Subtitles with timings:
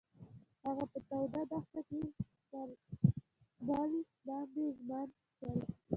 [0.63, 1.99] هغوی په تاوده دښته کې
[2.49, 2.67] پر
[3.67, 3.91] بل
[4.27, 5.57] باندې ژمن شول.